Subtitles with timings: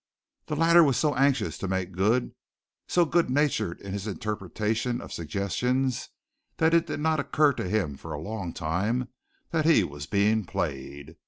[0.47, 2.31] The latter was so anxious to make good,
[2.87, 6.09] so good natured in his interpretation of suggestions,
[6.57, 9.09] that it did not occur to him, for a long time,
[9.51, 11.17] that he was being played.